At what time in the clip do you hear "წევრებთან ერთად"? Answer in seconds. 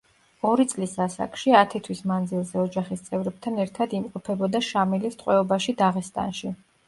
3.09-3.93